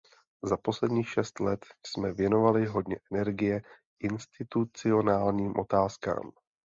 Za 0.43 0.57
posledních 0.57 1.09
šest 1.09 1.39
let 1.39 1.65
jsme 1.85 2.11
věnovali 2.13 2.65
hodně 2.65 2.97
energie 3.11 3.61
institucionálním 3.99 5.53
otázkám. 5.59 6.31